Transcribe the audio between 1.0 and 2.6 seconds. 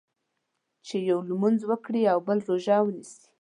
یو لمونځ وکړي او بل